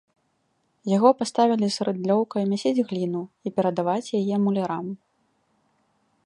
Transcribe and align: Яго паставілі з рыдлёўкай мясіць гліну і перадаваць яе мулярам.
Яго 0.91 1.09
паставілі 1.19 1.67
з 1.75 1.85
рыдлёўкай 1.87 2.47
мясіць 2.53 2.83
гліну 2.93 3.21
і 3.49 3.53
перадаваць 3.59 4.13
яе 4.23 4.35
мулярам. 4.47 4.87